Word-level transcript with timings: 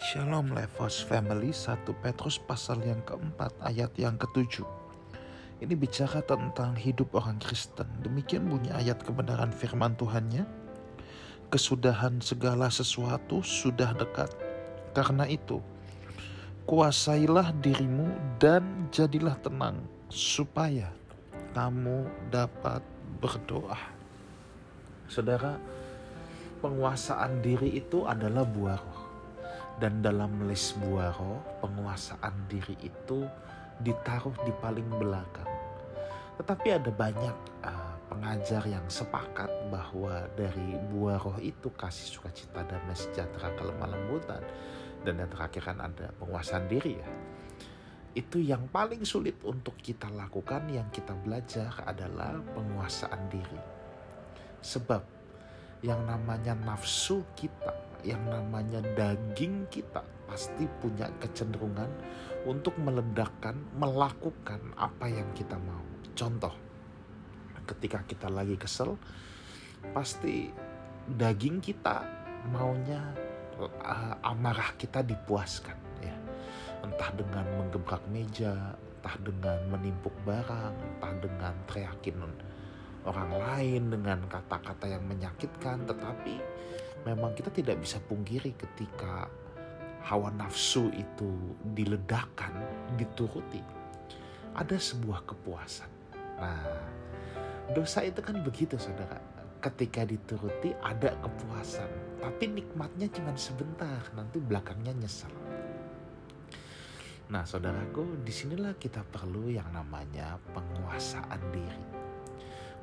Shalom 0.00 0.56
Levos 0.56 1.04
Family 1.04 1.52
1 1.52 1.84
Petrus 2.00 2.40
pasal 2.40 2.80
yang 2.88 3.04
keempat 3.04 3.52
ayat 3.60 3.92
yang 4.00 4.16
ketujuh. 4.16 4.64
Ini 5.60 5.76
bicara 5.76 6.24
tentang 6.24 6.72
hidup 6.72 7.12
orang 7.12 7.36
Kristen. 7.36 7.84
Demikian 8.00 8.48
bunyi 8.48 8.72
ayat 8.72 9.04
kebenaran 9.04 9.52
firman 9.52 9.92
Tuhannya. 10.00 10.48
Kesudahan 11.52 12.16
segala 12.24 12.72
sesuatu 12.72 13.44
sudah 13.44 13.92
dekat. 13.92 14.32
Karena 14.96 15.28
itu, 15.28 15.60
kuasailah 16.64 17.52
dirimu 17.60 18.08
dan 18.40 18.88
jadilah 18.88 19.36
tenang 19.36 19.84
supaya 20.08 20.88
kamu 21.52 22.08
dapat 22.32 22.80
berdoa. 23.20 23.76
Saudara, 25.12 25.60
penguasaan 26.64 27.44
diri 27.44 27.84
itu 27.84 28.08
adalah 28.08 28.48
buah 28.48 28.80
dan 29.80 30.04
dalam 30.04 30.44
list 30.44 30.76
buaro, 30.76 31.40
penguasaan 31.64 32.44
diri 32.52 32.76
itu 32.84 33.24
ditaruh 33.80 34.36
di 34.44 34.52
paling 34.60 34.84
belakang. 35.00 35.48
Tetapi 36.36 36.68
ada 36.76 36.92
banyak 36.92 37.36
uh, 37.64 37.96
pengajar 38.12 38.60
yang 38.68 38.84
sepakat 38.92 39.48
bahwa 39.72 40.28
dari 40.36 40.76
buah 40.92 41.16
roh 41.16 41.40
itu 41.40 41.72
kasih 41.72 42.12
sukacita 42.12 42.60
dan 42.68 42.84
sejahtera 42.92 43.56
kelemah 43.56 43.88
lembutan. 43.96 44.44
Dan 45.00 45.16
yang 45.16 45.32
terakhir 45.32 45.72
kan 45.72 45.80
ada 45.80 46.12
penguasaan 46.20 46.68
diri 46.68 47.00
ya. 47.00 47.08
Itu 48.12 48.36
yang 48.36 48.68
paling 48.68 49.00
sulit 49.08 49.40
untuk 49.48 49.80
kita 49.80 50.12
lakukan 50.12 50.68
yang 50.68 50.92
kita 50.92 51.16
belajar 51.16 51.72
adalah 51.88 52.36
penguasaan 52.52 53.32
diri. 53.32 53.60
Sebab 54.60 55.00
yang 55.80 56.04
namanya 56.04 56.52
nafsu 56.52 57.24
kita 57.32 57.89
yang 58.04 58.22
namanya 58.28 58.80
daging 58.96 59.68
kita 59.68 60.02
pasti 60.30 60.64
punya 60.78 61.10
kecenderungan 61.18 61.90
untuk 62.46 62.78
meledakkan, 62.78 63.58
melakukan 63.74 64.62
apa 64.78 65.10
yang 65.10 65.26
kita 65.34 65.58
mau. 65.58 65.82
Contoh, 66.14 66.54
ketika 67.66 68.06
kita 68.06 68.30
lagi 68.30 68.54
kesel, 68.54 68.94
pasti 69.90 70.48
daging 71.10 71.58
kita 71.58 72.06
maunya 72.54 73.02
uh, 73.58 74.14
amarah 74.22 74.72
kita 74.78 75.02
dipuaskan 75.02 75.76
ya. 76.00 76.16
Entah 76.86 77.10
dengan 77.12 77.44
menggebrak 77.60 78.00
meja, 78.08 78.78
entah 78.78 79.16
dengan 79.20 79.58
menimpuk 79.68 80.14
barang, 80.24 80.74
entah 80.78 81.14
dengan 81.20 81.54
teriakin 81.68 82.16
orang 83.04 83.32
lain 83.32 83.82
dengan 83.92 84.20
kata-kata 84.28 84.88
yang 84.88 85.04
menyakitkan, 85.08 85.88
tetapi 85.88 86.36
memang 87.04 87.32
kita 87.32 87.48
tidak 87.48 87.80
bisa 87.80 87.96
pungkiri 88.04 88.52
ketika 88.56 89.28
hawa 90.04 90.32
nafsu 90.32 90.88
itu 90.96 91.56
diledakkan, 91.76 92.56
dituruti, 92.96 93.60
ada 94.56 94.76
sebuah 94.76 95.24
kepuasan. 95.28 95.90
Nah, 96.40 96.64
dosa 97.76 98.04
itu 98.04 98.20
kan 98.24 98.40
begitu 98.40 98.80
saudara. 98.80 99.20
Ketika 99.60 100.08
dituruti 100.08 100.72
ada 100.80 101.12
kepuasan, 101.20 102.20
tapi 102.24 102.48
nikmatnya 102.48 103.12
cuma 103.12 103.36
sebentar, 103.36 104.00
nanti 104.16 104.40
belakangnya 104.40 104.96
nyesel. 104.96 105.28
Nah, 107.30 107.44
saudaraku, 107.44 108.24
di 108.24 108.32
sinilah 108.32 108.74
kita 108.80 109.04
perlu 109.04 109.52
yang 109.52 109.68
namanya 109.70 110.40
penguasaan 110.50 111.40
diri. 111.52 111.84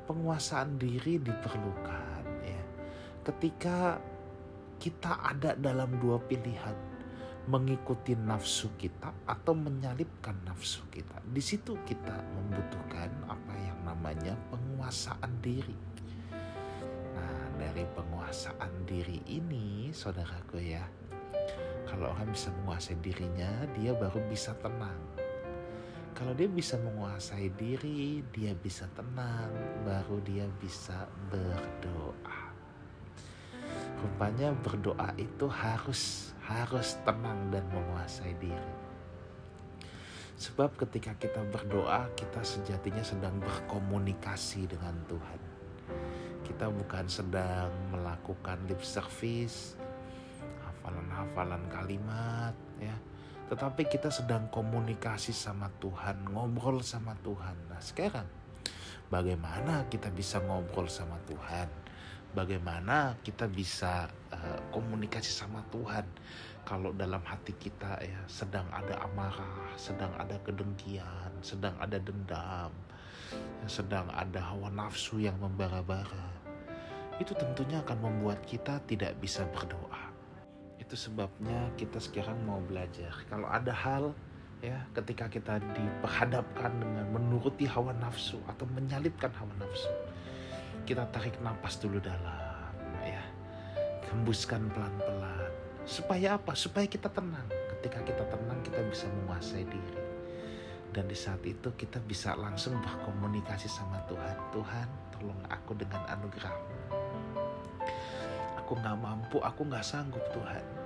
Penguasaan 0.06 0.78
diri 0.80 1.20
diperlukan. 1.20 2.17
Ketika 3.28 4.00
kita 4.80 5.20
ada 5.20 5.52
dalam 5.52 6.00
dua 6.00 6.16
pilihan, 6.16 6.72
mengikuti 7.48 8.16
nafsu 8.16 8.72
kita 8.80 9.12
atau 9.28 9.52
menyalipkan 9.52 10.32
nafsu 10.48 10.84
kita. 10.88 11.20
Di 11.28 11.44
situ 11.44 11.76
kita 11.84 12.24
membutuhkan 12.36 13.08
apa 13.28 13.52
yang 13.60 13.80
namanya 13.84 14.32
penguasaan 14.48 15.32
diri. 15.44 15.76
Nah, 17.12 17.44
dari 17.60 17.84
penguasaan 17.92 18.88
diri 18.88 19.20
ini, 19.28 19.92
saudaraku 19.92 20.60
ya, 20.64 20.84
kalau 21.84 22.12
orang 22.12 22.32
bisa 22.32 22.52
menguasai 22.64 22.96
dirinya, 23.00 23.48
dia 23.76 23.96
baru 23.96 24.20
bisa 24.28 24.52
tenang. 24.60 25.00
Kalau 26.12 26.32
dia 26.36 26.48
bisa 26.48 26.76
menguasai 26.76 27.48
diri, 27.56 28.24
dia 28.32 28.52
bisa 28.56 28.88
tenang, 28.92 29.52
baru 29.88 30.16
dia 30.24 30.44
bisa 30.60 31.08
berdoa. 31.32 32.47
Rupanya 33.98 34.54
berdoa 34.54 35.10
itu 35.18 35.50
harus 35.50 36.32
harus 36.46 36.96
tenang 37.04 37.50
dan 37.52 37.66
menguasai 37.68 38.32
diri. 38.40 38.72
Sebab 40.38 40.78
ketika 40.78 41.18
kita 41.18 41.42
berdoa, 41.50 42.08
kita 42.14 42.46
sejatinya 42.46 43.02
sedang 43.02 43.42
berkomunikasi 43.42 44.70
dengan 44.70 44.94
Tuhan. 45.10 45.40
Kita 46.46 46.70
bukan 46.70 47.10
sedang 47.10 47.74
melakukan 47.90 48.62
lip 48.70 48.80
service, 48.80 49.74
hafalan-hafalan 50.88 51.68
kalimat 51.68 52.56
ya 52.80 52.96
tetapi 53.52 53.88
kita 53.88 54.08
sedang 54.08 54.48
komunikasi 54.48 55.36
sama 55.36 55.68
Tuhan 55.80 56.32
ngobrol 56.32 56.80
sama 56.80 57.12
Tuhan 57.20 57.56
nah 57.68 57.80
sekarang 57.80 58.24
bagaimana 59.12 59.84
kita 59.92 60.08
bisa 60.08 60.40
ngobrol 60.40 60.88
sama 60.88 61.20
Tuhan 61.28 61.68
bagaimana 62.32 63.16
kita 63.24 63.48
bisa 63.48 64.08
uh, 64.32 64.60
komunikasi 64.72 65.30
sama 65.30 65.64
Tuhan 65.72 66.04
kalau 66.68 66.92
dalam 66.92 67.24
hati 67.24 67.56
kita 67.56 68.00
ya 68.04 68.20
sedang 68.28 68.68
ada 68.72 69.00
amarah 69.04 69.72
sedang 69.80 70.12
ada 70.20 70.36
kedengkian 70.44 71.32
sedang 71.40 71.72
ada 71.80 71.96
dendam 71.96 72.72
sedang 73.68 74.08
ada 74.12 74.40
hawa 74.40 74.72
nafsu 74.72 75.20
yang 75.20 75.36
membara-bara 75.40 76.32
itu 77.20 77.34
tentunya 77.34 77.80
akan 77.84 77.98
membuat 78.00 78.40
kita 78.44 78.80
tidak 78.88 79.16
bisa 79.20 79.44
berdoa 79.52 80.08
itu 80.88 80.96
sebabnya 80.96 81.68
kita 81.76 82.00
sekarang 82.00 82.40
mau 82.48 82.64
belajar. 82.64 83.12
Kalau 83.28 83.44
ada 83.44 83.76
hal 83.76 84.16
ya 84.64 84.80
ketika 84.96 85.28
kita 85.28 85.60
diperhadapkan 85.76 86.72
dengan 86.80 87.06
menuruti 87.12 87.68
hawa 87.68 87.92
nafsu 88.00 88.40
atau 88.48 88.64
menyalipkan 88.72 89.28
hawa 89.36 89.52
nafsu, 89.60 89.92
kita 90.88 91.04
tarik 91.12 91.36
nafas 91.44 91.76
dulu 91.76 92.00
dalam 92.00 92.72
ya. 93.04 93.20
Hembuskan 94.08 94.72
pelan-pelan. 94.72 95.52
Supaya 95.84 96.40
apa? 96.40 96.56
Supaya 96.56 96.88
kita 96.88 97.12
tenang. 97.12 97.44
Ketika 97.76 98.00
kita 98.08 98.24
tenang 98.24 98.56
kita 98.64 98.80
bisa 98.88 99.04
menguasai 99.20 99.68
diri. 99.68 100.00
Dan 100.88 101.04
di 101.04 101.12
saat 101.12 101.44
itu 101.44 101.76
kita 101.76 102.00
bisa 102.00 102.32
langsung 102.32 102.80
berkomunikasi 102.80 103.68
sama 103.68 104.00
Tuhan. 104.08 104.36
Tuhan 104.56 104.88
tolong 105.12 105.42
aku 105.52 105.76
dengan 105.76 106.08
anugerahmu 106.08 106.78
aku 108.68 108.76
nggak 108.84 109.00
mampu, 109.00 109.40
aku 109.40 109.64
nggak 109.64 109.80
sanggup 109.80 110.20
Tuhan. 110.28 110.77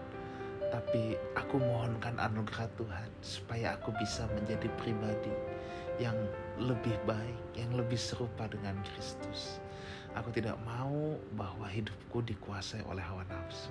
Tapi 0.72 1.20
aku 1.36 1.60
mohonkan 1.60 2.16
anugerah 2.16 2.64
Tuhan 2.80 3.08
supaya 3.20 3.76
aku 3.76 3.92
bisa 4.00 4.24
menjadi 4.32 4.72
pribadi 4.80 5.32
yang 6.00 6.16
lebih 6.56 6.96
baik, 7.04 7.38
yang 7.52 7.68
lebih 7.76 8.00
serupa 8.00 8.48
dengan 8.48 8.80
Kristus. 8.80 9.60
Aku 10.16 10.32
tidak 10.32 10.56
mau 10.64 11.16
bahwa 11.36 11.68
hidupku 11.68 12.24
dikuasai 12.24 12.80
oleh 12.88 13.04
hawa 13.04 13.24
nafsu. 13.28 13.68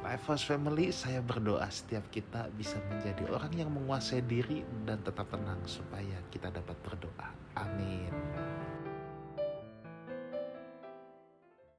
Life 0.00 0.24
House 0.32 0.48
Family, 0.48 0.88
saya 0.90 1.20
berdoa 1.20 1.68
setiap 1.68 2.08
kita 2.08 2.48
bisa 2.56 2.80
menjadi 2.88 3.28
orang 3.28 3.52
yang 3.52 3.70
menguasai 3.70 4.24
diri 4.24 4.64
dan 4.88 5.04
tetap 5.04 5.28
tenang 5.28 5.60
supaya 5.68 6.16
kita 6.32 6.48
dapat 6.48 6.74
berdoa. 6.80 7.28
Amin. 7.60 8.08